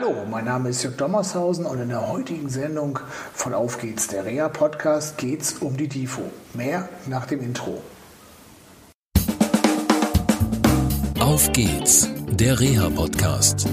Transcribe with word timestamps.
Hallo, 0.00 0.14
mein 0.30 0.44
Name 0.44 0.68
ist 0.68 0.84
Jörg 0.84 0.96
Dommershausen 0.96 1.66
und 1.66 1.80
in 1.80 1.88
der 1.88 2.08
heutigen 2.08 2.48
Sendung 2.48 3.00
von 3.34 3.52
Auf 3.52 3.80
geht's, 3.80 4.06
der 4.06 4.24
Reha-Podcast, 4.24 5.18
geht's 5.18 5.54
um 5.54 5.76
die 5.76 5.88
DIFO. 5.88 6.22
Mehr 6.54 6.88
nach 7.06 7.26
dem 7.26 7.40
Intro. 7.40 7.82
Auf 11.18 11.52
geht's, 11.52 12.08
der 12.30 12.60
Reha-Podcast. 12.60 13.66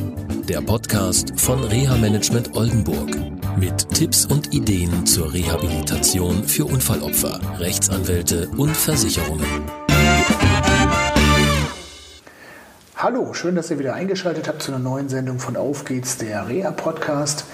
Der 0.49 0.61
Podcast 0.61 1.39
von 1.39 1.63
Reha 1.63 1.96
Management 1.96 2.55
Oldenburg. 2.55 3.15
Mit 3.60 3.87
Tipps 3.89 4.26
und 4.26 4.51
Ideen 4.51 5.05
zur 5.05 5.31
Rehabilitation 5.31 6.44
für 6.44 6.65
Unfallopfer, 6.65 7.39
Rechtsanwälte 7.60 8.49
und 8.57 8.76
Versicherungen. 8.76 9.85
Hallo, 13.08 13.35
schön, 13.35 13.53
dass 13.53 13.69
ihr 13.69 13.78
wieder 13.78 13.94
eingeschaltet 13.94 14.47
habt 14.47 14.63
zu 14.63 14.72
einer 14.72 14.79
neuen 14.79 15.10
Sendung 15.10 15.37
von 15.37 15.58
Auf 15.58 15.85
geht's, 15.85 16.17
der 16.17 16.49
Reha-Podcast. 16.49 17.45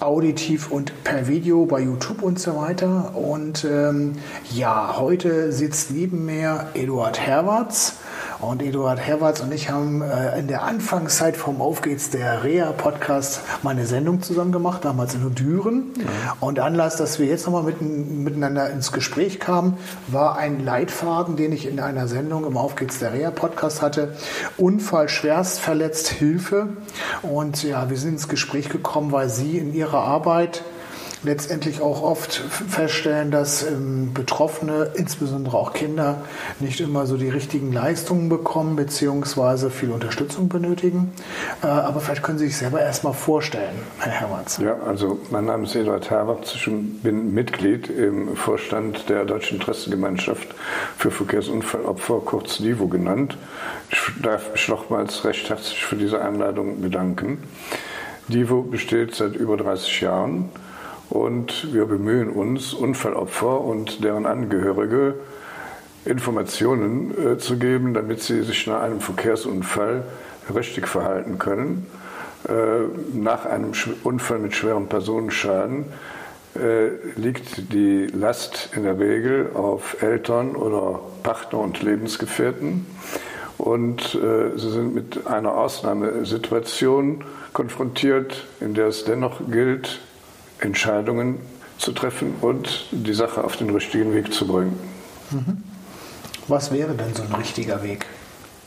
Auditiv 0.00 0.70
und 0.70 1.02
per 1.02 1.28
Video 1.28 1.64
bei 1.64 1.80
YouTube 1.80 2.20
und 2.20 2.38
so 2.38 2.58
weiter. 2.58 3.16
Und 3.16 3.64
ähm, 3.64 4.16
ja, 4.52 4.98
heute 4.98 5.50
sitzt 5.50 5.92
neben 5.92 6.26
mir 6.26 6.66
Eduard 6.74 7.18
Herwarts. 7.18 7.94
Und 8.40 8.62
Eduard 8.62 9.00
Herwarts 9.00 9.40
und 9.40 9.52
ich 9.52 9.70
haben 9.70 10.02
äh, 10.02 10.38
in 10.38 10.46
der 10.46 10.62
Anfangszeit 10.62 11.36
vom 11.36 11.62
Auf 11.62 11.80
geht's 11.80 12.10
der 12.10 12.44
Rea-Podcast 12.44 13.40
mal 13.62 13.70
eine 13.70 13.86
Sendung 13.86 14.20
zusammen 14.20 14.52
gemacht, 14.52 14.84
damals 14.84 15.14
in 15.14 15.34
Düren. 15.34 15.94
Ja. 15.96 16.36
Und 16.40 16.60
Anlass, 16.60 16.96
dass 16.96 17.18
wir 17.18 17.26
jetzt 17.26 17.46
nochmal 17.46 17.62
mit, 17.62 17.80
miteinander 17.80 18.68
ins 18.70 18.92
Gespräch 18.92 19.40
kamen, 19.40 19.78
war 20.08 20.36
ein 20.36 20.62
Leitfaden, 20.62 21.36
den 21.36 21.52
ich 21.52 21.66
in 21.66 21.80
einer 21.80 22.08
Sendung 22.08 22.46
im 22.46 22.58
Auf 22.58 22.76
geht's 22.76 22.98
der 22.98 23.14
Rea-Podcast 23.14 23.80
hatte. 23.80 24.14
Unfall 24.58 25.08
schwerst 25.08 25.60
verletzt 25.60 26.08
Hilfe. 26.08 26.68
Und 27.22 27.62
ja, 27.62 27.88
wir 27.88 27.96
sind 27.96 28.12
ins 28.12 28.28
Gespräch 28.28 28.68
gekommen, 28.68 29.12
weil 29.12 29.30
Sie 29.30 29.56
in 29.56 29.72
Ihrer 29.72 30.02
Arbeit 30.02 30.62
letztendlich 31.26 31.82
auch 31.82 32.02
oft 32.02 32.32
feststellen, 32.32 33.30
dass 33.30 33.64
ähm, 33.64 34.14
Betroffene, 34.14 34.92
insbesondere 34.94 35.56
auch 35.58 35.72
Kinder, 35.72 36.22
nicht 36.60 36.80
immer 36.80 37.06
so 37.06 37.16
die 37.16 37.28
richtigen 37.28 37.72
Leistungen 37.72 38.28
bekommen 38.28 38.76
bzw. 38.76 39.68
viel 39.70 39.90
Unterstützung 39.90 40.48
benötigen. 40.48 41.12
Äh, 41.62 41.66
aber 41.66 42.00
vielleicht 42.00 42.22
können 42.22 42.38
Sie 42.38 42.46
sich 42.46 42.56
selber 42.56 42.80
erstmal 42.80 43.12
vorstellen, 43.12 43.74
Herr 43.98 44.12
Hermanns. 44.12 44.58
Ja, 44.58 44.76
also 44.86 45.18
mein 45.30 45.44
Name 45.44 45.64
ist 45.64 45.74
Eduard 45.74 46.08
Herwartz, 46.08 46.54
ich 46.54 46.64
bin 46.64 47.34
Mitglied 47.34 47.90
im 47.90 48.36
Vorstand 48.36 49.08
der 49.08 49.24
Deutschen 49.24 49.58
Interessengemeinschaft 49.58 50.48
für 50.96 51.10
Verkehrsunfallopfer, 51.10 52.20
kurz 52.24 52.58
DIVO 52.58 52.86
genannt. 52.86 53.36
Ich 53.90 54.00
darf 54.22 54.52
mich 54.52 54.68
nochmals 54.68 55.24
recht 55.24 55.50
herzlich 55.50 55.84
für 55.84 55.96
diese 55.96 56.20
Einladung 56.22 56.80
bedanken. 56.80 57.38
DIVO 58.28 58.62
besteht 58.62 59.14
seit 59.14 59.34
über 59.34 59.56
30 59.56 60.00
Jahren 60.00 60.50
und 61.10 61.72
wir 61.72 61.86
bemühen 61.86 62.30
uns, 62.30 62.74
Unfallopfer 62.74 63.60
und 63.60 64.02
deren 64.02 64.26
Angehörige 64.26 65.14
Informationen 66.04 67.14
äh, 67.34 67.38
zu 67.38 67.58
geben, 67.58 67.94
damit 67.94 68.22
sie 68.22 68.42
sich 68.42 68.66
nach 68.66 68.82
einem 68.82 69.00
Verkehrsunfall 69.00 70.04
richtig 70.54 70.86
verhalten 70.86 71.38
können. 71.38 71.86
Äh, 72.48 73.18
nach 73.18 73.44
einem 73.44 73.72
Unfall 74.04 74.38
mit 74.38 74.54
schwerem 74.54 74.86
Personenschaden 74.86 75.86
äh, 76.54 76.88
liegt 77.16 77.72
die 77.72 78.06
Last 78.06 78.70
in 78.74 78.84
der 78.84 78.98
Regel 78.98 79.50
auf 79.54 80.00
Eltern 80.02 80.54
oder 80.54 81.00
Partner 81.22 81.58
und 81.58 81.82
Lebensgefährten. 81.82 82.86
Und 83.58 84.14
äh, 84.14 84.56
sie 84.56 84.70
sind 84.70 84.94
mit 84.94 85.26
einer 85.26 85.56
Ausnahmesituation 85.56 87.24
konfrontiert, 87.52 88.46
in 88.60 88.74
der 88.74 88.88
es 88.88 89.04
dennoch 89.04 89.40
gilt, 89.50 90.00
Entscheidungen 90.58 91.38
zu 91.78 91.92
treffen 91.92 92.34
und 92.40 92.86
die 92.90 93.14
Sache 93.14 93.44
auf 93.44 93.56
den 93.56 93.70
richtigen 93.70 94.14
Weg 94.14 94.32
zu 94.32 94.46
bringen. 94.46 94.78
Mhm. 95.30 95.62
Was 96.48 96.72
wäre 96.72 96.94
denn 96.94 97.14
so 97.14 97.22
ein 97.22 97.34
richtiger 97.34 97.82
Weg? 97.82 98.06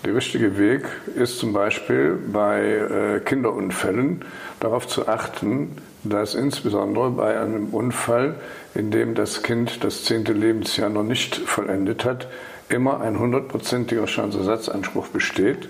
Der 0.06 0.16
richtige 0.16 0.58
Weg 0.58 0.86
ist 1.16 1.40
zum 1.40 1.52
Beispiel 1.52 2.18
bei 2.32 2.62
äh, 2.62 3.20
Kinderunfällen 3.20 4.24
darauf 4.60 4.88
zu 4.88 5.08
achten, 5.08 5.76
dass 6.04 6.36
insbesondere 6.36 7.12
bei 7.12 7.40
einem 7.40 7.68
Unfall, 7.74 8.36
in 8.76 8.92
dem 8.92 9.16
das 9.16 9.44
Kind 9.44 9.84
das 9.84 10.06
zehnte 10.06 10.32
Lebensjahr 10.32 10.90
noch 10.90 11.04
nicht 11.04 11.36
vollendet 11.36 12.06
hat, 12.06 12.28
immer 12.70 13.02
ein 13.02 13.20
hundertprozentiger 13.20 14.08
Schadensersatzanspruch 14.08 15.08
besteht. 15.08 15.68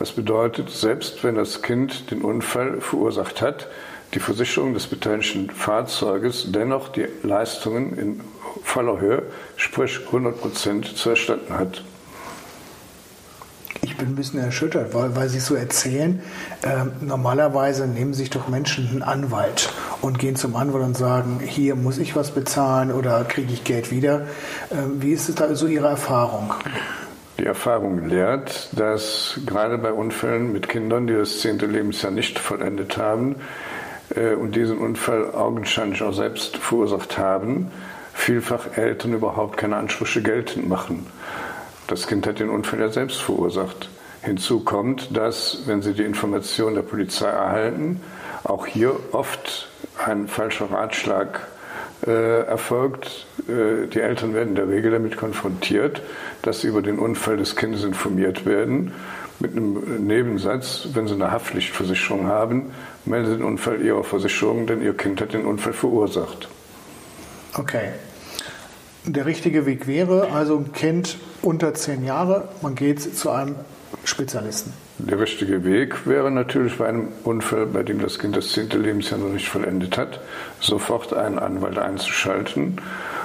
Das 0.00 0.12
bedeutet, 0.12 0.70
selbst 0.70 1.22
wenn 1.22 1.36
das 1.36 1.62
Kind 1.62 2.10
den 2.10 2.22
Unfall 2.22 2.80
verursacht 2.80 3.40
hat, 3.42 3.68
die 4.14 4.20
Versicherung 4.20 4.74
des 4.74 4.86
beteiligten 4.86 5.50
Fahrzeuges 5.50 6.46
dennoch 6.48 6.88
die 6.88 7.06
Leistungen 7.22 7.96
in 7.96 8.20
voller 8.64 9.00
Höhe, 9.00 9.22
sprich 9.56 10.00
100 10.06 10.40
Prozent, 10.40 10.96
zu 10.96 11.10
erstatten 11.10 11.56
hat. 11.56 11.84
Ich 13.82 13.96
bin 13.96 14.08
ein 14.08 14.14
bisschen 14.14 14.40
erschüttert, 14.40 14.92
weil, 14.94 15.16
weil 15.16 15.28
Sie 15.28 15.40
so 15.40 15.54
erzählen. 15.54 16.20
Äh, 16.62 16.84
normalerweise 17.00 17.86
nehmen 17.86 18.12
sich 18.12 18.28
doch 18.30 18.48
Menschen 18.48 18.88
einen 18.88 19.02
Anwalt 19.02 19.72
und 20.02 20.18
gehen 20.18 20.36
zum 20.36 20.54
Anwalt 20.54 20.84
und 20.84 20.96
sagen, 20.96 21.40
hier 21.44 21.76
muss 21.76 21.98
ich 21.98 22.14
was 22.14 22.32
bezahlen 22.32 22.92
oder 22.92 23.24
kriege 23.24 23.52
ich 23.52 23.64
Geld 23.64 23.90
wieder. 23.90 24.26
Äh, 24.70 24.76
wie 24.98 25.12
ist 25.12 25.28
es 25.28 25.36
da 25.36 25.54
so 25.54 25.66
Ihre 25.66 25.88
Erfahrung? 25.88 26.52
Die 27.38 27.46
Erfahrung 27.46 28.06
lehrt, 28.06 28.68
dass 28.72 29.40
gerade 29.46 29.78
bei 29.78 29.92
Unfällen 29.92 30.52
mit 30.52 30.68
Kindern, 30.68 31.06
die 31.06 31.14
das 31.14 31.40
zehnte 31.40 31.64
Lebensjahr 31.64 32.12
nicht 32.12 32.38
vollendet 32.38 32.98
haben, 32.98 33.36
und 34.14 34.56
diesen 34.56 34.78
Unfall 34.78 35.34
augenscheinlich 35.34 36.02
auch 36.02 36.12
selbst 36.12 36.56
verursacht 36.56 37.16
haben, 37.18 37.70
vielfach 38.12 38.76
Eltern 38.76 39.14
überhaupt 39.14 39.56
keine 39.56 39.76
Ansprüche 39.76 40.22
geltend 40.22 40.68
machen. 40.68 41.06
Das 41.86 42.06
Kind 42.06 42.26
hat 42.26 42.38
den 42.38 42.50
Unfall 42.50 42.80
ja 42.80 42.90
selbst 42.90 43.20
verursacht. 43.20 43.88
Hinzu 44.22 44.60
kommt, 44.60 45.16
dass, 45.16 45.62
wenn 45.66 45.80
sie 45.80 45.94
die 45.94 46.04
Information 46.04 46.74
der 46.74 46.82
Polizei 46.82 47.28
erhalten, 47.28 48.00
auch 48.44 48.66
hier 48.66 48.94
oft 49.12 49.68
ein 50.04 50.28
falscher 50.28 50.70
Ratschlag 50.70 51.46
äh, 52.06 52.42
erfolgt. 52.42 53.26
Äh, 53.48 53.86
die 53.88 54.00
Eltern 54.00 54.34
werden 54.34 54.50
in 54.50 54.54
der 54.54 54.68
Regel 54.68 54.92
damit 54.92 55.16
konfrontiert, 55.16 56.02
dass 56.42 56.60
sie 56.60 56.68
über 56.68 56.82
den 56.82 56.98
Unfall 56.98 57.36
des 57.36 57.56
Kindes 57.56 57.84
informiert 57.84 58.46
werden 58.46 58.92
mit 59.40 59.52
einem 59.52 60.06
Nebensatz, 60.06 60.88
wenn 60.92 61.08
Sie 61.08 61.14
eine 61.14 61.30
Haftpflichtversicherung 61.30 62.26
haben, 62.26 62.70
melden 63.04 63.26
Sie 63.26 63.36
den 63.38 63.44
Unfall 63.44 63.80
Ihrer 63.82 64.04
Versicherung, 64.04 64.66
denn 64.66 64.82
Ihr 64.82 64.94
Kind 64.96 65.20
hat 65.20 65.32
den 65.32 65.46
Unfall 65.46 65.72
verursacht. 65.72 66.48
Okay. 67.54 67.88
Der 69.06 69.24
richtige 69.24 69.64
Weg 69.64 69.86
wäre 69.86 70.30
also 70.32 70.58
ein 70.58 70.72
Kind 70.72 71.16
unter 71.40 71.72
zehn 71.72 72.04
Jahre, 72.04 72.48
man 72.60 72.74
geht 72.74 73.00
zu 73.00 73.30
einem 73.30 73.56
Spezialisten. 74.04 74.74
Der 75.08 75.18
richtige 75.18 75.64
Weg 75.64 76.06
wäre 76.06 76.30
natürlich 76.30 76.76
bei 76.76 76.86
einem 76.86 77.08
Unfall, 77.24 77.66
bei 77.66 77.82
dem 77.82 78.00
das 78.00 78.18
Kind 78.18 78.36
das 78.36 78.52
zehnte 78.52 78.76
Lebensjahr 78.76 79.18
noch 79.18 79.32
nicht 79.32 79.48
vollendet 79.48 79.96
hat, 79.96 80.20
sofort 80.60 81.14
einen 81.14 81.38
Anwalt 81.38 81.78
einzuschalten 81.78 82.76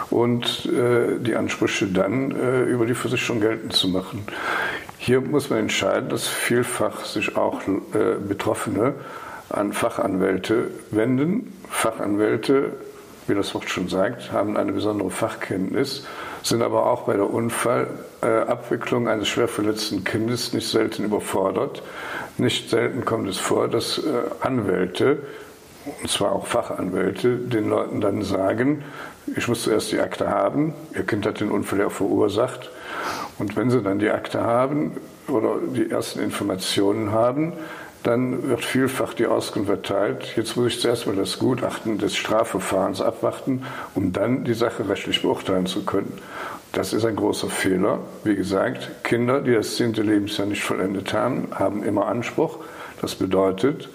und 0.10 0.68
äh, 0.68 1.20
die 1.20 1.36
Ansprüche 1.36 1.88
dann 1.88 2.32
äh, 2.32 2.64
über 2.64 2.86
die 2.86 2.94
Versicherung 2.94 3.42
geltend 3.42 3.74
zu 3.74 3.90
machen. 3.90 4.26
Hier 4.98 5.20
muss 5.20 5.50
man 5.50 5.60
entscheiden, 5.60 6.10
dass 6.10 6.28
vielfach 6.28 7.04
sich 7.04 7.36
auch 7.36 7.62
äh, 7.68 8.16
Betroffene 8.26 8.94
an 9.50 9.74
Fachanwälte 9.74 10.70
wenden. 10.92 11.54
Fachanwälte, 11.70 12.72
wie 13.28 13.36
das 13.36 13.54
Wort 13.54 13.70
schon 13.70 13.90
sagt, 13.90 14.32
haben 14.32 14.56
eine 14.56 14.72
besondere 14.72 15.12
Fachkenntnis, 15.12 16.06
sind 16.46 16.62
aber 16.62 16.86
auch 16.86 17.04
bei 17.04 17.14
der 17.14 17.30
Unfallabwicklung 17.30 19.08
eines 19.08 19.28
schwer 19.28 19.48
verletzten 19.48 20.04
Kindes 20.04 20.54
nicht 20.54 20.68
selten 20.68 21.04
überfordert. 21.04 21.82
Nicht 22.38 22.70
selten 22.70 23.04
kommt 23.04 23.28
es 23.28 23.40
vor, 23.40 23.68
dass 23.68 23.98
äh, 23.98 24.02
Anwälte, 24.42 25.20
und 26.02 26.10
zwar 26.10 26.34
auch 26.34 26.46
Fachanwälte, 26.46 27.38
den 27.38 27.70
Leuten 27.70 28.00
dann 28.00 28.24
sagen, 28.24 28.84
ich 29.36 29.48
muss 29.48 29.64
zuerst 29.64 29.92
die 29.92 30.00
Akte 30.00 30.30
haben, 30.30 30.74
ihr 30.94 31.04
Kind 31.04 31.26
hat 31.26 31.40
den 31.40 31.50
Unfall 31.50 31.80
ja 31.80 31.90
verursacht, 31.90 32.70
und 33.38 33.58
wenn 33.58 33.70
Sie 33.70 33.82
dann 33.82 34.00
die 34.00 34.10
Akte 34.10 34.42
haben 34.42 34.98
oder 35.28 35.56
die 35.74 35.90
ersten 35.90 36.20
Informationen 36.20 37.12
haben, 37.12 37.54
dann 38.06 38.50
wird 38.50 38.64
vielfach 38.64 39.16
die 39.16 39.26
Auskunft 39.26 39.70
erteilt. 39.70 40.36
Jetzt 40.36 40.56
muss 40.56 40.68
ich 40.68 40.80
zuerst 40.80 41.08
mal 41.08 41.16
das 41.16 41.40
Gutachten 41.40 41.98
des 41.98 42.16
Strafverfahrens 42.16 43.02
abwarten, 43.02 43.64
um 43.96 44.14
dann 44.14 44.44
die 44.44 44.54
Sache 44.54 44.88
rechtlich 44.88 45.24
beurteilen 45.24 45.66
zu 45.66 45.84
können. 45.86 46.14
Das 46.72 46.94
ist 46.94 47.04
ein 47.04 47.16
großer 47.16 47.50
Fehler. 47.50 48.00
Wie 48.24 48.36
gesagt, 48.36 49.04
Kinder, 49.04 49.42
die 49.42 49.54
das 49.54 49.76
zehnte 49.78 50.04
Lebensjahr 50.04 50.48
nicht 50.48 50.64
vollendet 50.64 51.14
haben, 51.14 51.48
haben 51.56 51.84
immer 51.84 52.06
Anspruch. 52.06 52.60
Das 53.02 53.16
bedeutet, 53.16 53.90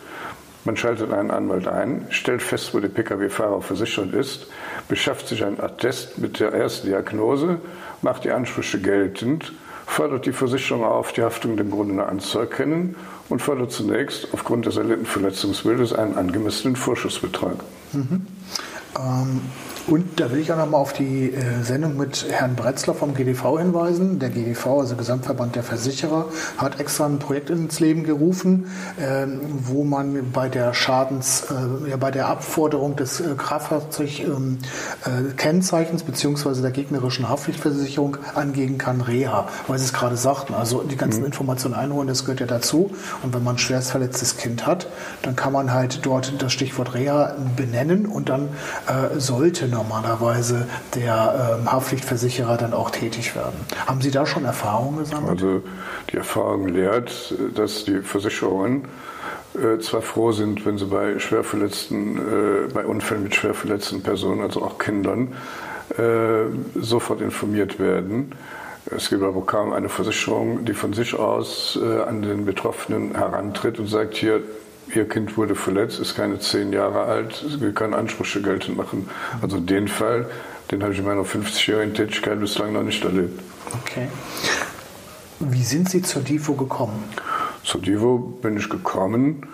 man 0.65 0.77
schaltet 0.77 1.13
einen 1.13 1.31
Anwalt 1.31 1.69
ein, 1.69 2.07
stellt 2.11 2.43
fest, 2.43 2.75
wo 2.75 2.81
der 2.81 2.89
Pkw-Fahrer 2.89 3.63
versichert 3.63 4.13
ist, 4.13 4.49
beschafft 4.89 5.29
sich 5.29 5.45
ein 5.45 5.61
Attest 5.61 6.19
mit 6.19 6.41
der 6.41 6.53
ersten 6.53 6.89
Diagnose, 6.89 7.61
macht 8.03 8.25
die 8.25 8.33
Ansprüche 8.33 8.81
geltend, 8.81 9.53
fordert 9.91 10.25
die 10.25 10.33
Versicherung 10.33 10.85
auf, 10.85 11.13
die 11.13 11.23
Haftung 11.23 11.57
dem 11.57 11.71
Grunde 11.71 12.07
anzuerkennen 12.07 12.95
und 13.29 13.43
fordert 13.43 13.73
zunächst 13.73 14.29
aufgrund 14.33 14.67
des 14.67 14.77
erlitten 14.77 15.05
Verletzungsbildes 15.05 15.93
einen 15.93 16.17
angemessenen 16.17 16.77
Vorschussbetrag. 16.77 17.57
Mhm. 17.93 18.27
Ähm, 18.97 19.41
und 19.91 20.21
da 20.21 20.31
will 20.31 20.39
ich 20.39 20.53
auch 20.53 20.57
noch 20.57 20.71
mal 20.71 20.79
auf 20.79 20.93
die 20.93 21.33
äh, 21.33 21.65
Sendung 21.65 21.97
mit 21.97 22.25
Herrn 22.31 22.55
Bretzler 22.55 22.95
vom 22.95 23.13
GDV 23.13 23.59
hinweisen. 23.59 24.21
Der 24.21 24.31
GDV, 24.31 24.79
also 24.79 24.95
Gesamtverband 24.95 25.57
der 25.57 25.65
Versicherer, 25.65 26.27
hat 26.59 26.79
extra 26.79 27.07
ein 27.07 27.19
Projekt 27.19 27.51
ins 27.51 27.81
Leben 27.81 28.05
gerufen, 28.05 28.71
ähm, 29.01 29.41
wo 29.65 29.83
man 29.83 30.31
bei 30.33 30.49
der 30.49 30.75
Schadens, 30.75 31.49
äh, 31.51 31.91
ja, 31.91 31.97
bei 31.97 32.13
der 32.13 32.29
Abforderung 32.29 32.95
des 32.95 33.19
äh, 33.19 33.35
Kraftfahrzeugkennzeichens 33.37 36.03
ähm, 36.03 36.07
äh, 36.07 36.09
beziehungsweise 36.11 36.63
der 36.63 36.71
gegnerischen 36.71 37.29
Haftpflichtversicherung 37.29 38.19
angehen 38.37 38.79
kann, 38.79 39.01
Reha, 39.01 39.49
weil 39.67 39.79
Sie 39.79 39.87
es 39.87 39.93
gerade 39.93 40.17
sagten. 40.17 40.55
Also 40.55 40.85
die 40.85 40.97
ganzen 40.97 41.21
mhm. 41.21 41.27
Informationen 41.27 41.75
einholen, 41.75 42.07
das 42.07 42.25
gehört 42.25 42.39
ja 42.39 42.47
dazu. 42.47 42.93
Und 43.25 43.35
wenn 43.35 43.43
man 43.43 43.57
ein 43.57 43.59
schwerst 43.59 43.91
verletztes 43.91 44.37
Kind 44.37 44.69
hat, 44.69 44.87
dann 45.23 45.35
kann 45.35 45.53
man 45.53 45.73
halt 45.73 46.07
dort 46.07 46.41
das 46.41 46.53
Stichwort 46.53 46.95
Reha 46.95 47.35
benennen 47.57 48.07
und 48.07 48.29
dann 48.29 48.51
äh, 48.87 49.19
sollte 49.19 49.67
normalerweise 49.83 50.69
der 50.95 51.59
ähm, 51.61 51.71
Haftpflichtversicherer 51.71 52.57
dann 52.57 52.73
auch 52.73 52.91
tätig 52.91 53.35
werden. 53.35 53.59
Haben 53.87 54.01
Sie 54.01 54.11
da 54.11 54.27
schon 54.27 54.45
Erfahrungen 54.45 54.99
gesammelt? 54.99 55.31
Also 55.31 55.63
die 56.13 56.17
Erfahrung 56.17 56.69
lehrt, 56.69 57.35
dass 57.55 57.85
die 57.85 58.01
Versicherungen 58.03 58.85
äh, 59.55 59.79
zwar 59.81 60.03
froh 60.03 60.33
sind, 60.33 60.65
wenn 60.67 60.79
sie 60.79 60.87
bei 60.87 61.19
schwerverletzten, 61.19 62.19
äh, 62.19 62.73
bei 62.73 62.85
Unfällen 62.85 63.25
mit 63.25 63.35
schwer 63.35 63.55
verletzten 63.55 64.03
Personen, 64.03 64.43
also 64.43 64.63
auch 64.63 64.79
Kindern, 64.79 65.35
äh, 65.97 66.81
sofort 66.81 67.21
informiert 67.21 67.79
werden. 67.79 68.33
Es 68.95 69.09
gibt 69.09 69.23
aber 69.23 69.43
kaum 69.43 69.73
eine 69.73 69.89
Versicherung, 69.89 70.65
die 70.65 70.73
von 70.73 70.93
sich 70.93 71.15
aus 71.15 71.79
äh, 71.83 72.03
an 72.03 72.23
den 72.23 72.45
Betroffenen 72.45 73.15
herantritt 73.17 73.79
und 73.79 73.89
sagt, 73.89 74.15
hier, 74.15 74.43
Ihr 74.95 75.09
Kind 75.09 75.37
wurde 75.37 75.55
verletzt, 75.55 76.01
ist 76.01 76.17
keine 76.17 76.41
zehn 76.41 76.73
Jahre 76.73 77.03
alt, 77.03 77.61
will 77.61 77.73
keine 77.73 77.97
Ansprüche 77.97 78.43
geltend 78.43 78.77
machen. 78.77 79.09
Also 79.41 79.59
den 79.59 79.89
Fall, 79.89 80.27
den 80.71 80.83
habe 80.83 80.93
ich 80.93 80.99
in 80.99 81.05
meiner 81.05 81.23
50-jährigen 81.23 81.95
Tätigkeit 81.95 82.41
bislang 82.41 82.73
noch 82.73 82.83
nicht 82.83 83.05
erlebt. 83.05 83.41
Okay. 83.83 84.09
Wie 85.39 85.63
sind 85.63 85.89
Sie 85.89 86.03
zur 86.03 86.23
DIVO 86.23 86.55
gekommen? 86.55 87.05
Zur 87.63 87.81
DIVO 87.81 88.19
bin 88.19 88.57
ich 88.57 88.69
gekommen, 88.69 89.47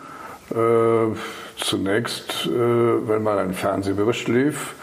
äh, 0.51 1.15
zunächst, 1.57 2.47
äh, 2.47 2.51
weil 2.51 3.21
mal 3.21 3.39
ein 3.39 3.53
Fernsehbericht 3.53 4.29
lief, 4.29 4.75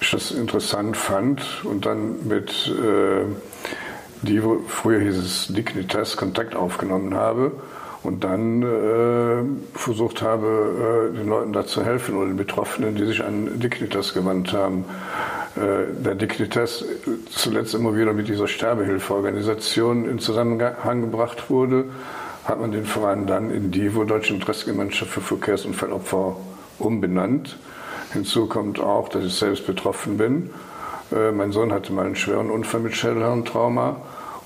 ich 0.00 0.10
das 0.10 0.30
interessant 0.30 0.96
fand 0.96 1.42
und 1.64 1.84
dann 1.84 2.26
mit 2.26 2.50
äh, 2.68 3.24
DIVO, 4.26 4.62
früher 4.66 5.00
hieß 5.00 5.16
es 5.16 5.48
Dignitas, 5.48 6.16
Kontakt 6.16 6.56
aufgenommen 6.56 7.14
habe 7.14 7.52
und 8.02 8.24
dann 8.24 8.62
äh, 8.62 9.78
versucht 9.78 10.22
habe, 10.22 11.10
äh, 11.12 11.16
den 11.16 11.28
Leuten 11.28 11.52
da 11.52 11.66
zu 11.66 11.84
helfen 11.84 12.16
oder 12.16 12.28
den 12.28 12.36
Betroffenen, 12.36 12.94
die 12.94 13.04
sich 13.04 13.22
an 13.22 13.60
Dignitas 13.60 14.14
gewandt 14.14 14.52
haben. 14.52 14.84
Äh, 15.56 16.02
der 16.02 16.14
Dignitas 16.14 16.84
zuletzt 17.30 17.74
immer 17.74 17.94
wieder 17.94 18.12
mit 18.12 18.28
dieser 18.28 18.48
Sterbehilfeorganisation 18.48 20.08
in 20.08 20.18
Zusammenhang 20.18 21.02
gebracht 21.02 21.50
wurde, 21.50 21.86
hat 22.44 22.58
man 22.60 22.72
den 22.72 22.86
Verein 22.86 23.26
dann 23.26 23.50
in 23.50 23.70
DIVO, 23.70 24.04
Deutsche 24.04 24.32
Interessengemeinschaft 24.32 25.10
für 25.10 25.20
Verkehrsunfallopfer, 25.20 26.36
umbenannt. 26.78 27.58
Hinzu 28.12 28.46
kommt 28.46 28.80
auch, 28.80 29.10
dass 29.10 29.24
ich 29.24 29.34
selbst 29.34 29.66
betroffen 29.66 30.16
bin. 30.16 30.50
Äh, 31.12 31.32
mein 31.32 31.52
Sohn 31.52 31.70
hatte 31.70 31.92
mal 31.92 32.06
einen 32.06 32.16
schweren 32.16 32.50
Unfall 32.50 32.80
mit 32.80 32.96
Schädelhirntrauma. 32.96 33.96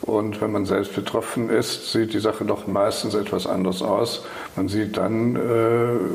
Und 0.04 0.42
wenn 0.42 0.52
man 0.52 0.66
selbst 0.66 0.94
betroffen 0.94 1.48
ist, 1.48 1.90
sieht 1.92 2.12
die 2.12 2.18
Sache 2.18 2.44
doch 2.44 2.66
meistens 2.66 3.14
etwas 3.14 3.46
anders 3.46 3.80
aus. 3.80 4.26
Man 4.54 4.68
sieht 4.68 4.98
dann, 4.98 5.34
äh, 5.34 5.40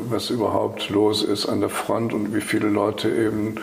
was 0.08 0.30
überhaupt 0.30 0.90
los 0.90 1.24
ist 1.24 1.46
an 1.46 1.58
der 1.58 1.70
Front 1.70 2.12
und 2.12 2.32
wie 2.32 2.40
viele 2.40 2.68
Leute 2.68 3.08
eben 3.08 3.56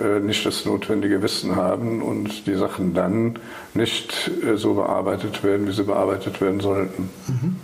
äh, 0.00 0.20
nicht 0.20 0.46
das 0.46 0.66
notwendige 0.66 1.20
Wissen 1.20 1.56
haben 1.56 2.00
und 2.00 2.46
die 2.46 2.54
Sachen 2.54 2.94
dann 2.94 3.40
nicht 3.74 4.30
äh, 4.44 4.56
so 4.56 4.74
bearbeitet 4.74 5.42
werden, 5.42 5.66
wie 5.66 5.72
sie 5.72 5.82
bearbeitet 5.82 6.40
werden 6.40 6.60
sollten. 6.60 7.10
Mhm. 7.26 7.56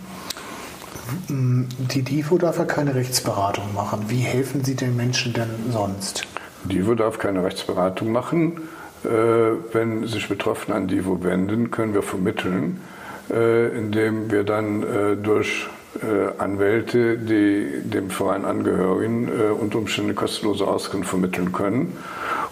Die 1.77 2.01
DIVO 2.01 2.37
darf 2.37 2.57
ja 2.57 2.65
keine 2.65 2.95
Rechtsberatung 2.95 3.73
machen. 3.73 4.05
Wie 4.09 4.19
helfen 4.19 4.63
Sie 4.65 4.75
den 4.75 4.95
Menschen 4.95 5.33
denn 5.33 5.49
sonst? 5.71 6.27
Die 6.65 6.75
DIVO 6.75 6.95
darf 6.95 7.17
keine 7.17 7.43
Rechtsberatung 7.45 8.11
machen 8.11 8.61
wenn 9.03 10.07
sich 10.07 10.27
Betroffene 10.27 10.75
an 10.75 10.87
DIVO 10.87 11.23
wenden, 11.23 11.71
können 11.71 11.93
wir 11.93 12.03
vermitteln, 12.03 12.81
äh, 13.31 13.69
indem 13.77 14.31
wir 14.31 14.43
dann 14.43 14.83
äh, 14.83 15.15
durch 15.15 15.67
Anwälte, 16.37 17.17
die 17.17 17.81
dem 17.83 18.11
Verein 18.11 18.45
angehören, 18.45 19.27
unter 19.59 19.79
Umständen 19.79 20.13
kostenlose 20.13 20.65
Auskunft 20.65 21.09
vermitteln 21.09 21.51
können. 21.51 21.97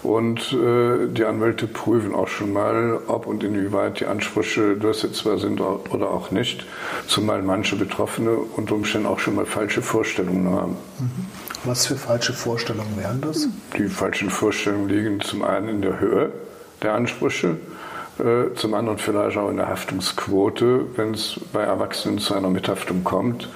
Und 0.02 0.50
die 0.50 1.24
Anwälte 1.24 1.68
prüfen 1.68 2.16
auch 2.16 2.26
schon 2.26 2.52
mal, 2.52 2.98
ob 3.06 3.28
und 3.28 3.44
inwieweit 3.44 4.00
die 4.00 4.06
Ansprüche 4.06 4.74
durchsetzbar 4.74 5.38
sind 5.38 5.60
oder 5.60 6.10
auch 6.10 6.32
nicht, 6.32 6.66
zumal 7.06 7.42
manche 7.42 7.76
Betroffene 7.76 8.32
unter 8.56 8.74
Umständen 8.74 9.06
auch 9.06 9.20
schon 9.20 9.36
mal 9.36 9.46
falsche 9.46 9.82
Vorstellungen 9.82 10.50
haben. 10.50 10.76
Mhm. 10.98 11.47
Was 11.64 11.86
für 11.86 11.96
falsche 11.96 12.32
Vorstellungen 12.32 12.96
wären 12.96 13.20
das? 13.20 13.48
Die 13.76 13.88
falschen 13.88 14.30
Vorstellungen 14.30 14.88
liegen 14.88 15.20
zum 15.20 15.42
einen 15.42 15.68
in 15.68 15.82
der 15.82 16.00
Höhe 16.00 16.32
der 16.82 16.94
Ansprüche, 16.94 17.56
äh, 18.18 18.54
zum 18.54 18.74
anderen 18.74 18.98
vielleicht 18.98 19.36
auch 19.36 19.50
in 19.50 19.56
der 19.56 19.68
Haftungsquote, 19.68 20.86
wenn 20.96 21.14
es 21.14 21.40
bei 21.52 21.62
Erwachsenen 21.62 22.18
zu 22.18 22.34
einer 22.34 22.50
Mithaftung 22.50 23.04
kommt 23.04 23.48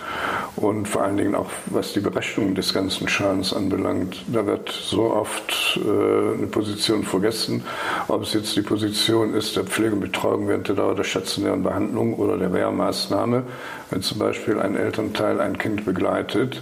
und 0.56 0.86
vor 0.86 1.02
allen 1.02 1.16
Dingen 1.16 1.34
auch 1.34 1.50
was 1.66 1.92
die 1.92 2.00
Berechnung 2.00 2.54
des 2.54 2.74
ganzen 2.74 3.08
Schadens 3.08 3.52
anbelangt. 3.52 4.24
Da 4.28 4.44
wird 4.44 4.70
so 4.70 5.10
oft 5.12 5.80
äh, 5.82 6.34
eine 6.36 6.46
Position 6.46 7.04
vergessen, 7.04 7.64
ob 8.08 8.22
es 8.22 8.34
jetzt 8.34 8.54
die 8.56 8.62
Position 8.62 9.34
ist 9.34 9.56
der 9.56 9.64
Pflege 9.64 9.94
und 9.94 10.00
Betreuung 10.00 10.48
während 10.48 10.68
der 10.68 10.76
Dauer 10.76 10.94
der 10.94 11.04
stationären 11.04 11.62
Behandlung 11.62 12.14
oder 12.14 12.36
der 12.36 12.52
Wehrmaßnahme, 12.52 13.44
wenn 13.90 14.02
zum 14.02 14.18
Beispiel 14.18 14.60
ein 14.60 14.76
Elternteil 14.76 15.40
ein 15.40 15.56
Kind 15.56 15.84
begleitet 15.86 16.60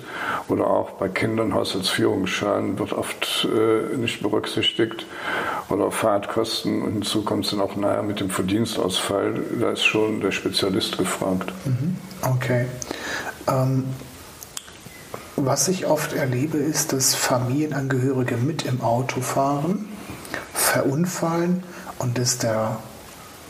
oder 0.49 0.69
auch 0.69 0.91
bei 0.93 1.09
Kindern 1.09 1.55
Haushaltsführungsschaden 1.55 2.79
wird 2.79 2.93
oft 2.93 3.49
äh, 3.53 3.97
nicht 3.97 4.23
berücksichtigt 4.23 5.07
oder 5.69 5.91
Fahrtkosten 5.91 6.83
und 6.83 6.93
hinzu 6.93 7.23
kommt 7.23 7.45
es 7.45 7.51
dann 7.51 7.61
auch 7.61 7.77
nachher 7.77 8.03
mit 8.03 8.21
dem 8.21 8.31
Verdienstausfall, 8.31 9.35
da 9.61 9.71
ist 9.71 9.85
schon 9.85 10.21
der 10.21 10.31
Spezialist 10.31 10.99
gefragt. 10.99 11.53
Mhm. 11.65 11.97
Okay. 12.23 12.67
Ähm, 13.49 13.85
was 15.37 15.69
ich 15.69 15.87
oft 15.87 16.13
erlebe, 16.13 16.59
ist, 16.59 16.93
dass 16.93 17.15
Familienangehörige 17.15 18.37
mit 18.37 18.67
im 18.67 18.83
Auto 18.83 19.21
fahren, 19.21 19.89
verunfallen 20.53 21.63
und 21.99 22.19
dass 22.19 22.39
der 22.39 22.79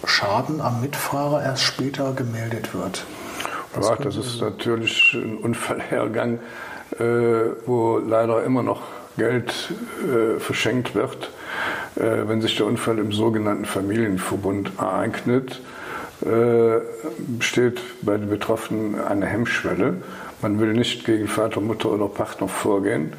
Schaden 0.04 0.60
am 0.60 0.80
Mitfahrer 0.80 1.42
erst 1.42 1.62
später 1.62 2.12
gemeldet 2.12 2.74
wird. 2.74 3.04
Ja, 3.80 3.96
das 3.96 4.16
ist 4.16 4.40
natürlich 4.40 5.14
ein 5.14 5.38
Unfallhergang, 5.38 6.40
äh, 6.98 7.04
wo 7.66 7.98
leider 7.98 8.44
immer 8.44 8.62
noch 8.62 8.82
Geld 9.16 9.72
äh, 10.02 10.40
verschenkt 10.40 10.94
wird. 10.94 11.30
Äh, 11.96 12.28
wenn 12.28 12.40
sich 12.40 12.56
der 12.56 12.66
Unfall 12.66 12.98
im 12.98 13.12
sogenannten 13.12 13.64
Familienverbund 13.64 14.72
ereignet, 14.78 15.60
besteht 16.20 17.80
bei 18.02 18.16
den 18.16 18.28
Betroffenen 18.28 19.00
eine 19.00 19.26
Hemmschwelle. 19.26 19.96
Man 20.42 20.58
will 20.58 20.72
nicht 20.72 21.04
gegen 21.04 21.28
Vater, 21.28 21.60
Mutter 21.60 21.90
oder 21.90 22.08
Partner 22.08 22.48
vorgehen, 22.48 23.12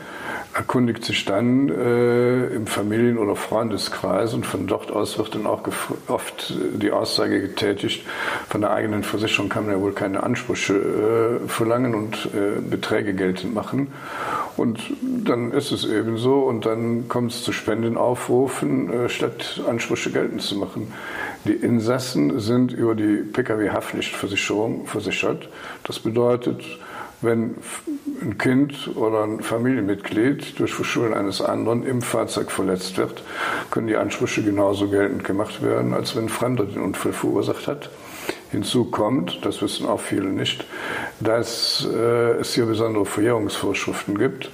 erkundigt 0.55 1.05
sich 1.05 1.23
dann 1.23 1.69
äh, 1.69 2.47
im 2.47 2.65
Familien- 2.65 3.19
oder 3.19 3.35
Freundeskreis 3.35 4.33
und 4.33 4.45
von 4.45 4.65
dort 4.65 4.91
aus 4.91 5.17
wird 5.19 5.35
dann 5.35 5.45
auch 5.45 5.61
oft 6.07 6.53
die 6.73 6.91
Aussage 6.91 7.39
getätigt, 7.41 8.05
von 8.49 8.61
der 8.61 8.71
eigenen 8.71 9.03
Versicherung 9.03 9.49
kann 9.49 9.65
man 9.65 9.75
ja 9.75 9.81
wohl 9.81 9.93
keine 9.93 10.23
Ansprüche 10.23 10.73
äh, 11.43 11.47
verlangen 11.47 11.93
und 11.93 12.29
äh, 12.33 12.59
Beträge 12.59 13.13
geltend 13.13 13.53
machen. 13.53 13.93
Und 14.57 14.79
dann 15.01 15.51
ist 15.51 15.71
es 15.71 15.85
eben 15.85 16.17
so 16.17 16.39
und 16.39 16.65
dann 16.65 17.07
kommt 17.07 17.31
es 17.31 17.43
zu 17.43 17.53
Spendenaufrufen, 17.53 18.91
äh, 18.91 19.09
statt 19.09 19.61
Ansprüche 19.67 20.11
geltend 20.11 20.41
zu 20.41 20.57
machen. 20.57 20.91
Die 21.45 21.53
Insassen 21.53 22.39
sind 22.39 22.71
über 22.71 22.93
die 22.93 23.17
Pkw-Haftpflichtversicherung 23.17 24.85
versichert. 24.85 25.49
Das 25.83 25.99
bedeutet, 25.99 26.63
wenn 27.21 27.55
ein 28.21 28.37
Kind 28.37 28.95
oder 28.95 29.23
ein 29.23 29.41
Familienmitglied 29.41 30.59
durch 30.59 30.73
Verschulden 30.73 31.13
eines 31.15 31.41
anderen 31.41 31.85
im 31.85 32.01
Fahrzeug 32.01 32.51
verletzt 32.51 32.97
wird, 32.97 33.23
können 33.71 33.87
die 33.87 33.95
Ansprüche 33.95 34.43
genauso 34.43 34.87
geltend 34.89 35.23
gemacht 35.23 35.63
werden, 35.63 35.93
als 35.93 36.15
wenn 36.15 36.25
ein 36.25 36.29
Fremder 36.29 36.65
den 36.65 36.81
Unfall 36.81 37.13
verursacht 37.13 37.67
hat. 37.67 37.89
Hinzu 38.51 38.85
kommt, 38.85 39.45
das 39.45 39.61
wissen 39.61 39.87
auch 39.87 40.01
viele 40.01 40.27
nicht, 40.27 40.65
dass 41.19 41.87
äh, 41.91 42.39
es 42.39 42.53
hier 42.53 42.65
besondere 42.65 43.05
Verjährungsvorschriften 43.05 44.17
gibt. 44.17 44.51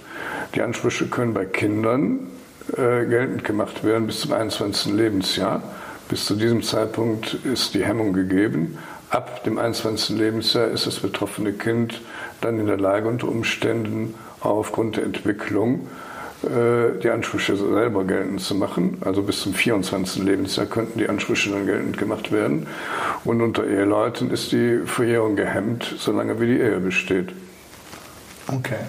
Die 0.55 0.61
Ansprüche 0.61 1.07
können 1.07 1.33
bei 1.33 1.45
Kindern 1.45 2.27
äh, 2.73 3.05
geltend 3.05 3.43
gemacht 3.43 3.83
werden 3.83 4.07
bis 4.07 4.21
zum 4.21 4.33
21. 4.33 4.93
Lebensjahr. 4.93 5.63
Bis 6.09 6.25
zu 6.25 6.35
diesem 6.35 6.63
Zeitpunkt 6.63 7.33
ist 7.43 7.73
die 7.73 7.83
Hemmung 7.83 8.13
gegeben. 8.13 8.77
ab 9.09 9.43
dem 9.43 9.57
21. 9.57 10.17
Lebensjahr 10.17 10.67
ist 10.67 10.85
das 10.87 10.99
betroffene 10.99 11.53
Kind 11.53 12.01
dann 12.41 12.59
in 12.59 12.67
der 12.67 12.77
Lage, 12.77 13.07
unter 13.07 13.27
Umständen 13.27 14.13
aufgrund 14.41 14.97
der 14.97 15.03
Entwicklung 15.03 15.87
äh, 16.43 16.99
die 17.01 17.09
Ansprüche 17.09 17.55
selber 17.57 18.03
geltend 18.03 18.41
zu 18.41 18.55
machen. 18.55 19.01
Also 19.03 19.21
bis 19.23 19.41
zum 19.41 19.53
24. 19.53 20.23
Lebensjahr 20.23 20.65
könnten 20.65 20.99
die 20.99 21.09
Ansprüche 21.09 21.49
dann 21.51 21.65
geltend 21.65 21.97
gemacht 21.97 22.31
werden. 22.31 22.67
Und 23.25 23.41
unter 23.41 23.65
Eheleuten 23.65 24.31
ist 24.31 24.51
die 24.51 24.79
Verjährung 24.85 25.35
gehemmt, 25.35 25.95
solange 25.97 26.39
wie 26.39 26.47
die 26.47 26.59
Ehe 26.59 26.79
besteht. 26.79 27.33
Okay. 28.47 28.79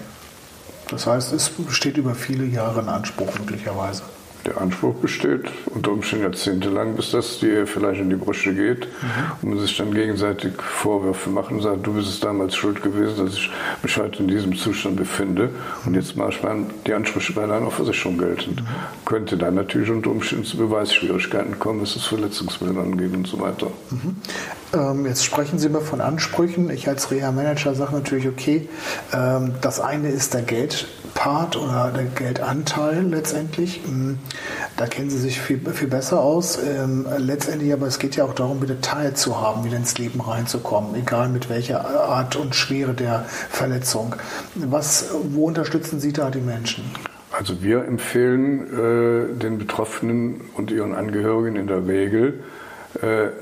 Das 0.89 1.05
heißt, 1.05 1.33
es 1.33 1.49
besteht 1.49 1.97
über 1.97 2.15
viele 2.15 2.45
Jahre 2.45 2.79
ein 2.79 2.89
Anspruch 2.89 3.37
möglicherweise 3.39 4.03
der 4.49 4.61
Anspruch 4.61 4.95
besteht, 4.95 5.43
unter 5.65 5.91
Umständen 5.91 6.25
jahrzehntelang, 6.25 6.95
bis 6.95 7.11
das 7.11 7.39
die 7.39 7.47
Ehe 7.47 7.67
vielleicht 7.67 8.01
in 8.01 8.09
die 8.09 8.15
Brüche 8.15 8.53
geht 8.53 8.85
mhm. 8.85 9.31
und 9.41 9.49
man 9.49 9.59
sich 9.59 9.77
dann 9.77 9.93
gegenseitig 9.93 10.53
Vorwürfe 10.61 11.29
macht 11.29 11.51
und 11.51 11.61
sagt, 11.61 11.85
du 11.85 11.93
bist 11.93 12.09
es 12.09 12.19
damals 12.19 12.55
schuld 12.55 12.81
gewesen, 12.81 13.25
dass 13.25 13.35
ich 13.35 13.51
mich 13.83 13.97
heute 13.97 14.19
in 14.23 14.27
diesem 14.27 14.55
Zustand 14.55 14.95
befinde 14.95 15.49
und 15.85 15.95
jetzt 15.95 16.15
mache 16.15 16.29
ich 16.31 16.39
die 16.85 16.93
Ansprüche 16.93 17.33
bei 17.33 17.45
deiner 17.45 17.71
Versicherung 17.71 18.17
geltend. 18.17 18.61
Mhm. 18.61 18.65
Könnte 19.05 19.37
dann 19.37 19.55
natürlich 19.55 19.89
unter 19.89 20.11
Umständen 20.11 20.45
zu 20.45 20.57
Beweisschwierigkeiten 20.57 21.59
kommen, 21.59 21.81
dass 21.81 21.95
es 21.95 22.05
Verletzungsmittel 22.05 22.77
angeht 22.77 23.13
und 23.13 23.27
so 23.27 23.39
weiter. 23.39 23.67
Mhm. 23.91 24.15
Ähm, 24.73 25.05
jetzt 25.05 25.25
sprechen 25.25 25.57
Sie 25.59 25.67
immer 25.67 25.81
von 25.81 26.01
Ansprüchen. 26.01 26.69
Ich 26.69 26.87
als 26.87 27.11
Reha-Manager 27.11 27.73
sage 27.73 27.93
natürlich, 27.93 28.27
okay, 28.27 28.67
ähm, 29.13 29.53
das 29.61 29.79
eine 29.79 30.09
ist 30.09 30.33
der 30.33 30.43
Geldpart 31.19 31.57
oder 31.57 31.91
der 31.93 32.05
Geldanteil 32.05 33.03
letztendlich. 33.03 33.81
Mhm. 33.85 34.19
Da 34.77 34.85
kennen 34.85 35.09
Sie 35.09 35.17
sich 35.17 35.39
viel, 35.41 35.59
viel 35.73 35.87
besser 35.87 36.21
aus. 36.21 36.59
Ähm, 36.63 37.05
letztendlich 37.17 37.73
aber 37.73 37.87
es 37.87 37.99
geht 37.99 38.15
ja 38.15 38.23
auch 38.23 38.33
darum, 38.33 38.61
wieder 38.61 38.79
teilzuhaben, 38.79 39.63
wieder 39.63 39.77
ins 39.77 39.97
Leben 39.97 40.21
reinzukommen, 40.21 40.95
egal 40.95 41.29
mit 41.29 41.49
welcher 41.49 41.85
Art 41.85 42.35
und 42.35 42.55
Schwere 42.55 42.93
der 42.93 43.25
Verletzung. 43.49 44.15
Was, 44.55 45.09
wo 45.31 45.45
unterstützen 45.45 45.99
Sie 45.99 46.13
da 46.13 46.29
die 46.29 46.41
Menschen? 46.41 46.85
Also 47.31 47.61
wir 47.61 47.85
empfehlen 47.85 49.33
äh, 49.33 49.39
den 49.39 49.57
Betroffenen 49.59 50.41
und 50.55 50.71
ihren 50.71 50.95
Angehörigen 50.95 51.57
in 51.57 51.67
der 51.67 51.85
Regel, 51.85 52.39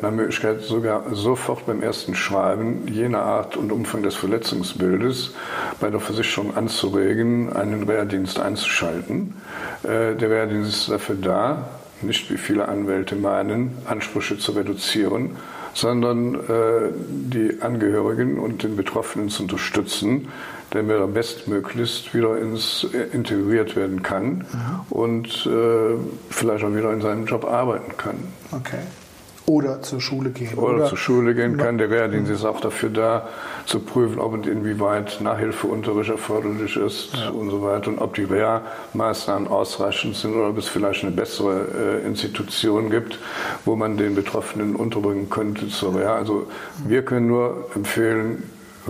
nach 0.01 0.11
Möglichkeit 0.11 0.61
sogar 0.61 1.03
sofort 1.13 1.65
beim 1.65 1.81
ersten 1.81 2.15
Schreiben 2.15 2.85
jener 2.87 3.21
Art 3.21 3.55
und 3.55 3.71
Umfang 3.71 4.03
des 4.03 4.15
Verletzungsbildes 4.15 5.33
bei 5.79 5.89
der 5.89 6.01
Versicherung 6.01 6.55
anzuregen, 6.55 7.53
einen 7.53 7.87
Wehrdienst 7.87 8.39
einzuschalten. 8.39 9.35
Äh, 9.83 10.15
der 10.15 10.29
Wehrdienst 10.29 10.71
ist 10.71 10.89
dafür 10.89 11.15
da, 11.15 11.69
nicht 12.01 12.29
wie 12.29 12.37
viele 12.37 12.67
Anwälte 12.67 13.15
meinen, 13.15 13.77
Ansprüche 13.85 14.37
zu 14.37 14.51
reduzieren, 14.51 15.37
sondern 15.73 16.35
äh, 16.35 16.91
die 17.09 17.61
Angehörigen 17.61 18.39
und 18.39 18.63
den 18.63 18.75
Betroffenen 18.75 19.29
zu 19.29 19.43
unterstützen, 19.43 20.27
damit 20.71 20.97
er 20.97 21.07
bestmöglichst 21.07 22.13
wieder 22.13 22.37
ins, 22.37 22.85
integriert 23.13 23.77
werden 23.77 24.03
kann 24.03 24.29
mhm. 24.29 24.45
und 24.89 25.49
vielleicht 26.29 26.65
auch 26.65 26.75
wieder 26.75 26.91
in 26.91 26.99
seinem 26.99 27.25
Job 27.25 27.45
arbeiten 27.45 27.95
kann. 27.95 28.17
Okay. 28.51 28.79
Oder 29.49 29.81
zur 29.81 30.01
Schule 30.01 30.31
gehen. 30.31 30.57
Oder, 30.57 30.75
oder 30.75 30.85
zur 30.87 30.97
Schule 30.97 31.33
gehen 31.33 31.55
kann. 31.57 31.77
Der 31.77 31.89
Wehrdienst 31.89 32.29
ist 32.29 32.43
auch 32.43 32.59
dafür 32.59 32.89
da, 32.89 33.29
zu 33.65 33.79
prüfen, 33.79 34.19
ob 34.19 34.33
und 34.33 34.45
inwieweit 34.45 35.21
Nachhilfeunterricht 35.21 36.09
erforderlich 36.09 36.75
ist 36.75 37.15
ja. 37.15 37.29
und 37.29 37.49
so 37.49 37.61
weiter. 37.61 37.89
Und 37.89 37.99
ob 37.99 38.13
die 38.15 38.29
Wehrmaßnahmen 38.29 39.47
ausreichend 39.47 40.17
sind 40.17 40.35
oder 40.35 40.49
ob 40.49 40.57
es 40.57 40.67
vielleicht 40.67 41.03
eine 41.03 41.13
bessere 41.13 42.01
äh, 42.03 42.05
Institution 42.05 42.89
gibt, 42.89 43.19
wo 43.63 43.77
man 43.77 43.95
den 43.95 44.15
Betroffenen 44.15 44.75
unterbringen 44.75 45.29
könnte 45.29 45.69
zur 45.69 45.95
Wehr. 45.95 46.11
Also 46.11 46.47
wir 46.85 47.03
können 47.03 47.27
nur 47.27 47.69
empfehlen, 47.73 48.43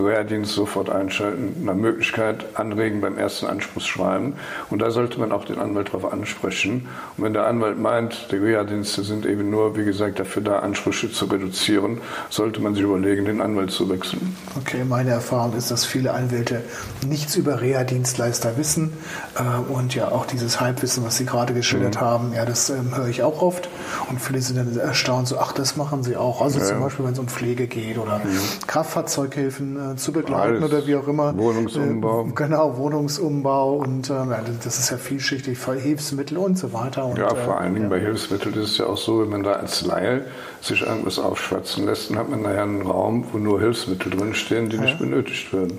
Wehrdienst 0.04 0.52
sofort 0.52 0.90
einschalten, 0.90 1.64
nach 1.64 1.74
Möglichkeit 1.74 2.44
anregen 2.54 3.00
beim 3.00 3.16
ersten 3.18 3.46
Anspruchsschreiben. 3.46 4.34
Und 4.70 4.80
da 4.80 4.90
sollte 4.90 5.18
man 5.20 5.32
auch 5.32 5.44
den 5.44 5.58
Anwalt 5.58 5.88
darauf 5.88 6.12
ansprechen. 6.12 6.88
Und 7.16 7.24
wenn 7.24 7.32
der 7.32 7.46
Anwalt 7.46 7.78
meint, 7.78 8.28
die 8.32 8.42
Wehrdienste 8.42 9.02
sind 9.02 9.26
eben 9.26 9.50
nur, 9.50 9.76
wie 9.76 9.84
gesagt, 9.84 10.18
dafür 10.18 10.42
da, 10.42 10.58
Ansprüche 10.60 11.10
zu 11.10 11.26
reduzieren, 11.26 12.00
sollte 12.30 12.60
man 12.60 12.74
sich 12.74 12.84
überlegen, 12.84 13.24
den 13.24 13.40
Anwalt 13.40 13.70
zu 13.70 13.88
wechseln. 13.88 14.36
Okay, 14.56 14.84
meine 14.84 15.10
Erfahrung 15.10 15.54
ist, 15.56 15.70
dass 15.70 15.84
viele 15.84 16.12
Anwälte 16.12 16.62
nichts 17.06 17.36
über 17.36 17.60
Reha-Dienstleister 17.60 18.56
wissen. 18.56 18.92
Äh, 19.36 19.72
und 19.72 19.94
ja, 19.94 20.10
auch 20.10 20.26
dieses 20.26 20.60
Halbwissen, 20.60 21.04
was 21.04 21.16
Sie 21.16 21.24
gerade 21.24 21.54
geschildert 21.54 21.96
mhm. 21.96 22.00
haben, 22.00 22.32
ja, 22.34 22.44
das 22.44 22.70
ähm, 22.70 22.96
höre 22.96 23.08
ich 23.08 23.22
auch 23.22 23.42
oft. 23.42 23.68
Und 24.08 24.20
viele 24.20 24.40
sind 24.40 24.56
dann 24.56 24.76
erstaunt, 24.78 25.28
so, 25.28 25.38
ach, 25.38 25.52
das 25.52 25.76
machen 25.76 26.02
Sie 26.02 26.16
auch. 26.16 26.42
Also 26.42 26.58
ja. 26.58 26.64
zum 26.66 26.80
Beispiel, 26.80 27.04
wenn 27.04 27.12
es 27.12 27.18
um 27.18 27.28
Pflege 27.28 27.66
geht 27.66 27.98
oder 27.98 28.18
mhm. 28.18 28.38
Kraftfahrzeughilfen 28.66 29.87
äh, 29.92 29.96
zu 29.96 30.12
begleiten 30.12 30.62
Alles. 30.62 30.64
oder 30.64 30.86
wie 30.86 30.96
auch 30.96 31.08
immer. 31.08 31.36
Wohnungsumbau. 31.36 32.26
Äh, 32.26 32.32
genau, 32.34 32.76
Wohnungsumbau 32.76 33.76
und 33.76 34.10
äh, 34.10 34.14
das 34.62 34.78
ist 34.78 34.90
ja 34.90 34.96
vielschichtig, 34.96 35.58
Hilfsmittel 35.58 36.38
und 36.38 36.58
so 36.58 36.72
weiter. 36.72 37.06
Und, 37.06 37.18
ja, 37.18 37.34
vor 37.34 37.60
allen 37.60 37.74
Dingen 37.74 37.90
ja. 37.90 37.96
bei 37.96 38.00
Hilfsmitteln 38.00 38.54
ist 38.54 38.72
es 38.72 38.78
ja 38.78 38.86
auch 38.86 38.96
so, 38.96 39.20
wenn 39.20 39.28
man 39.28 39.42
da 39.42 39.52
als 39.52 39.84
Laie 39.84 40.26
sich 40.60 40.82
irgendwas 40.82 41.18
aufschwatzen 41.18 41.86
lässt, 41.86 42.10
dann 42.10 42.18
hat 42.18 42.28
man 42.28 42.42
nachher 42.42 42.62
einen 42.62 42.82
Raum, 42.82 43.24
wo 43.32 43.38
nur 43.38 43.60
Hilfsmittel 43.60 44.10
drinstehen, 44.10 44.68
die 44.70 44.76
ja. 44.76 44.82
nicht 44.82 44.98
benötigt 44.98 45.52
werden. 45.52 45.78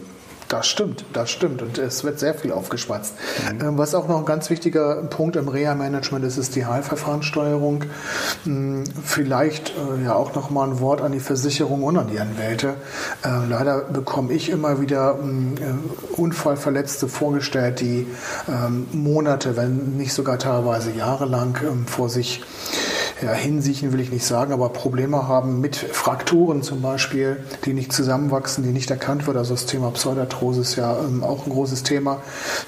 Das 0.50 0.66
stimmt, 0.66 1.06
das 1.14 1.30
stimmt. 1.30 1.62
Und 1.62 1.78
es 1.78 2.04
wird 2.04 2.18
sehr 2.18 2.34
viel 2.34 2.52
aufgeschwatzt. 2.52 3.14
Mhm. 3.54 3.62
Ähm, 3.62 3.78
was 3.78 3.94
auch 3.94 4.08
noch 4.08 4.18
ein 4.18 4.26
ganz 4.26 4.50
wichtiger 4.50 4.96
Punkt 5.04 5.36
im 5.36 5.48
Reha-Management 5.48 6.26
ist, 6.26 6.38
ist 6.38 6.56
die 6.56 6.66
Heilverfahrenssteuerung. 6.66 7.86
Hm, 8.46 8.84
vielleicht 9.06 9.70
äh, 9.70 10.06
ja 10.06 10.16
auch 10.16 10.34
noch 10.34 10.50
mal 10.50 10.68
ein 10.68 10.80
Wort 10.80 11.02
an 11.02 11.12
die 11.12 11.20
Versicherung 11.20 11.84
und 11.84 11.98
an 11.98 12.08
die 12.08 12.20
Anwälte. 12.20 12.74
Ähm, 13.24 13.48
leider 13.48 13.82
bekomme 13.82 14.34
ich 14.34 14.50
immer 14.50 14.82
wieder 14.82 15.20
hm, 15.20 15.56
äh, 15.58 16.20
Unfallverletzte 16.20 17.08
vorgestellt, 17.08 17.80
die 17.80 18.08
ähm, 18.48 18.88
Monate, 18.92 19.56
wenn 19.56 19.98
nicht 19.98 20.14
sogar 20.14 20.40
teilweise 20.40 20.90
jahrelang 20.92 21.86
vor 21.86 22.10
sich 22.10 22.42
ja, 23.22 23.34
hinsiechen 23.34 23.92
will 23.92 24.00
ich 24.00 24.12
nicht 24.12 24.26
sagen, 24.26 24.54
aber 24.54 24.70
Probleme 24.70 25.28
haben 25.28 25.60
mit 25.60 25.76
Frakturen 25.76 26.64
zum 26.64 26.82
Beispiel, 26.82 27.44
die 27.66 27.74
nicht 27.74 27.92
zusammenwachsen, 27.92 28.64
die 28.64 28.72
nicht 28.72 28.90
erkannt 28.92 29.28
wird. 29.28 29.36
Also 29.36 29.54
das 29.54 29.66
Thema 29.66 29.92
Pseudarthrose 29.92 30.62
ist 30.62 30.76
ja 30.76 30.98
ähm, 31.00 31.24
auch 31.24 31.46
ein 31.46 31.52
großes 31.52 31.84
Thema. 31.84 32.22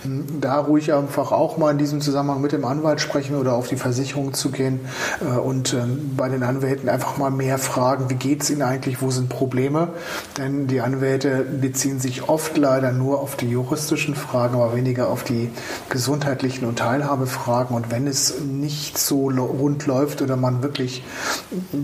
Hm, 0.03 0.41
da 0.41 0.59
ruhig 0.59 0.93
einfach 0.93 1.31
auch 1.31 1.57
mal 1.57 1.71
in 1.71 1.77
diesem 1.77 2.01
Zusammenhang 2.01 2.41
mit 2.41 2.51
dem 2.51 2.65
Anwalt 2.65 2.99
sprechen 2.99 3.37
oder 3.37 3.53
auf 3.53 3.69
die 3.69 3.77
Versicherung 3.77 4.33
zu 4.33 4.51
gehen 4.51 4.81
äh, 5.21 5.37
und 5.37 5.73
ähm, 5.73 6.11
bei 6.17 6.27
den 6.27 6.43
Anwälten 6.43 6.89
einfach 6.89 7.17
mal 7.17 7.31
mehr 7.31 7.57
fragen, 7.57 8.09
wie 8.09 8.15
geht 8.15 8.43
es 8.43 8.49
ihnen 8.49 8.61
eigentlich, 8.61 9.01
wo 9.01 9.09
sind 9.09 9.29
Probleme? 9.29 9.89
Denn 10.37 10.67
die 10.67 10.81
Anwälte 10.81 11.45
beziehen 11.45 11.99
sich 11.99 12.27
oft 12.27 12.57
leider 12.57 12.91
nur 12.91 13.21
auf 13.21 13.37
die 13.37 13.49
juristischen 13.49 14.15
Fragen, 14.15 14.55
aber 14.55 14.75
weniger 14.75 15.07
auf 15.07 15.23
die 15.23 15.49
gesundheitlichen 15.89 16.65
und 16.65 16.79
Teilhabefragen. 16.79 17.75
Und 17.75 17.89
wenn 17.89 18.07
es 18.07 18.41
nicht 18.41 18.97
so 18.97 19.29
rund 19.29 19.85
läuft 19.85 20.21
oder 20.21 20.40
man 20.41 20.63
wirklich 20.63 21.03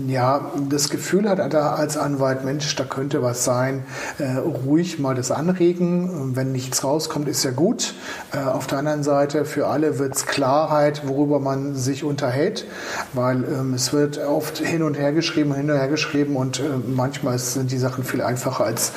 ja, 0.06 0.52
das 0.68 0.90
Gefühl 0.90 1.28
hat 1.28 1.54
als 1.54 1.96
Anwalt, 1.96 2.44
Mensch, 2.44 2.74
da 2.76 2.84
könnte 2.84 3.22
was 3.22 3.44
sein, 3.44 3.84
äh, 4.18 4.36
ruhig 4.36 4.98
mal 4.98 5.14
das 5.14 5.30
anregen. 5.30 6.36
Wenn 6.36 6.52
nichts 6.52 6.84
rauskommt, 6.84 7.28
ist 7.28 7.44
ja 7.44 7.50
gut. 7.50 7.94
Äh, 8.32 8.38
auf 8.38 8.66
der 8.66 8.78
anderen 8.78 9.02
Seite, 9.02 9.44
für 9.44 9.68
alle 9.68 9.98
wird 9.98 10.16
es 10.16 10.26
Klarheit, 10.26 11.06
worüber 11.06 11.40
man 11.40 11.74
sich 11.74 12.04
unterhält, 12.04 12.66
weil 13.12 13.44
ähm, 13.44 13.74
es 13.74 13.92
wird 13.92 14.18
oft 14.18 14.58
hin 14.58 14.82
und 14.82 14.98
her 14.98 15.12
geschrieben, 15.12 15.54
hin 15.54 15.70
und 15.70 15.76
her 15.76 15.88
geschrieben 15.88 16.36
und 16.36 16.60
äh, 16.60 16.64
manchmal 16.86 17.38
sind 17.38 17.70
die 17.70 17.78
Sachen 17.78 18.04
viel 18.04 18.22
einfacher 18.22 18.64
als 18.64 18.92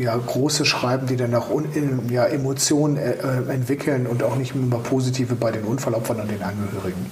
ja, 0.00 0.16
große 0.16 0.64
Schreiben, 0.64 1.06
die 1.06 1.16
dann 1.16 1.34
auch 1.34 1.48
ja, 2.08 2.24
Emotionen 2.24 2.96
entwickeln 2.96 4.06
und 4.06 4.22
auch 4.22 4.36
nicht 4.36 4.54
immer 4.54 4.78
positive 4.78 5.34
bei 5.34 5.52
den 5.52 5.64
Unfallopfern 5.64 6.20
und 6.20 6.30
den 6.30 6.42
Angehörigen. 6.42 7.06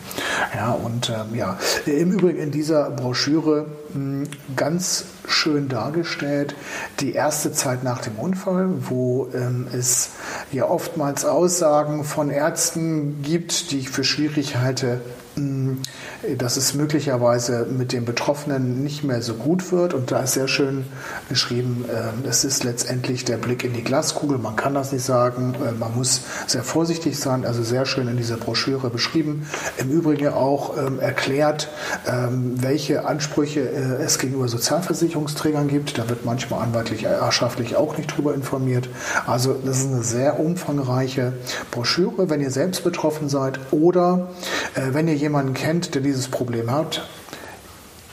Ja, 0.55 0.73
und 0.73 1.11
ähm, 1.11 1.37
ja, 1.37 1.57
im 1.87 2.13
Übrigen 2.13 2.39
in 2.39 2.51
dieser 2.51 2.91
Broschüre 2.91 3.67
hm, 3.93 4.25
ganz 4.57 5.05
schön 5.27 5.69
dargestellt 5.69 6.55
die 7.01 7.13
erste 7.13 7.53
Zeit 7.53 7.85
nach 7.85 8.01
dem 8.01 8.17
Unfall, 8.17 8.69
wo 8.89 9.29
ähm, 9.35 9.67
es 9.73 10.11
ja 10.53 10.69
oftmals 10.69 11.25
Aussagen 11.25 12.05
von 12.05 12.31
Ärzten 12.31 13.23
gibt, 13.23 13.71
die 13.71 13.79
ich 13.79 13.91
für 13.91 14.05
schwierig 14.05 14.57
halte, 14.57 15.01
dass 16.37 16.57
es 16.57 16.75
möglicherweise 16.75 17.67
mit 17.71 17.93
dem 17.93 18.05
Betroffenen 18.05 18.83
nicht 18.83 19.05
mehr 19.05 19.23
so 19.23 19.35
gut 19.35 19.71
wird. 19.71 19.95
Und 19.95 20.11
da 20.11 20.21
ist 20.21 20.33
sehr 20.33 20.49
schön 20.49 20.85
geschrieben, 21.29 21.85
äh, 21.89 22.29
es 22.29 22.45
ist 22.45 22.65
letztendlich 22.65 23.25
der 23.25 23.37
Blick 23.37 23.65
in 23.65 23.73
die 23.73 23.85
Glaskugel. 23.85 24.39
Man 24.39 24.57
kann 24.57 24.75
das 24.75 24.91
nicht 24.93 25.05
sagen. 25.05 25.55
Äh, 25.55 25.73
man 25.73 25.95
muss 25.95 26.23
sehr 26.47 26.65
vorsichtig 26.65 27.19
sein. 27.19 27.45
Also 27.45 27.63
sehr 27.63 27.87
schön 27.87 28.09
in 28.09 28.17
dieser 28.17 28.37
Broschüre 28.37 28.91
beschrieben. 28.91 29.47
Im 29.77 29.91
Übrigen 29.91 30.29
auch 30.29 30.77
ähm, 30.77 30.99
erklärt, 30.99 31.69
ähm, 32.07 32.55
welche 32.61 33.07
Ansprüche 33.07 33.61
äh, 33.61 34.03
es 34.03 34.19
gegenüber 34.19 34.49
Sozialversicherungsträgern 34.49 35.69
gibt. 35.69 35.99
Da 35.99 36.09
wird 36.09 36.25
manchmal 36.25 36.63
anwaltlich, 36.63 37.05
erschaftlich 37.05 37.77
auch 37.77 37.97
nicht 37.97 38.17
drüber 38.17 38.35
informiert. 38.35 38.89
Also 39.27 39.55
das 39.65 39.79
ist 39.79 39.93
eine 39.93 40.03
sehr 40.03 40.41
umfangreiche 40.41 41.35
Broschüre, 41.71 42.29
wenn 42.29 42.41
ihr 42.41 42.51
selbst 42.51 42.83
betroffen 42.83 43.29
seid 43.29 43.61
oder 43.71 44.29
wenn 44.75 45.09
ihr 45.09 45.15
jemanden 45.15 45.28
kennt, 45.55 45.95
der 45.95 46.03
dieses 46.03 46.29
Problem 46.29 46.71
hat, 46.71 47.09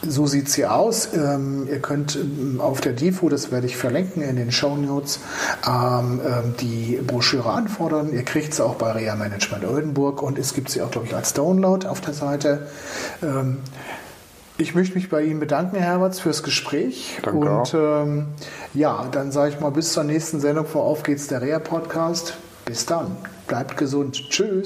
so 0.08 0.28
sieht 0.28 0.50
sie 0.50 0.66
aus. 0.66 1.10
Ähm, 1.14 1.68
ihr 1.70 1.80
könnt 1.80 2.16
ähm, 2.16 2.60
auf 2.62 2.82
der 2.82 2.94
DIFO, 2.94 3.30
das 3.30 3.52
werde 3.52 3.68
ich 3.68 3.78
verlinken 3.78 4.22
in 4.22 4.36
den 4.36 4.52
Show 4.52 4.76
Notes, 4.76 5.20
ähm, 5.68 6.22
ähm, 6.26 6.56
die 6.60 7.00
Broschüre 7.06 7.52
anfordern. 7.52 8.14
Ihr 8.14 8.24
kriegt 8.24 8.54
sie 8.54 8.64
auch 8.64 8.76
bei 8.76 8.92
Rea 8.92 9.16
Management 9.16 9.66
Oldenburg 9.66 10.22
und 10.22 10.38
es 10.38 10.54
gibt 10.54 10.70
sie 10.70 10.82
auch, 10.82 10.92
glaube 10.92 11.08
ich, 11.08 11.16
als 11.16 11.34
Download 11.34 11.88
auf 11.88 12.02
der 12.02 12.14
Seite. 12.14 12.68
Ähm, 13.24 13.58
ich 14.58 14.74
möchte 14.74 14.96
mich 14.96 15.10
bei 15.10 15.22
Ihnen 15.24 15.42
bedanken, 15.42 15.76
Herr 15.76 15.94
Herberts, 15.94 16.22
fürs 16.22 16.42
Gespräch. 16.42 17.20
Danke 17.22 17.50
und 17.50 17.74
ähm, 17.74 18.28
ja, 18.74 19.06
dann 19.12 19.32
sage 19.32 19.54
ich 19.54 19.60
mal 19.60 19.72
bis 19.72 19.92
zur 19.92 20.06
nächsten 20.06 20.40
Sendung 20.40 20.66
vor 20.66 20.84
Auf 20.84 21.04
geht's 21.04 21.28
der 21.28 21.42
Rea 21.42 21.60
Podcast. 21.60 22.36
Bis 22.64 22.86
dann. 22.86 23.18
Bleibt 23.48 23.78
gesund. 23.78 24.30
Tschüss. 24.30 24.66